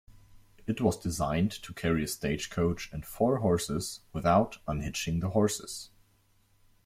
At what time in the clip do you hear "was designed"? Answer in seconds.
0.81-1.51